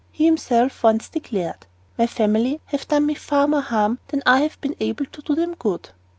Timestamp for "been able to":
4.59-5.21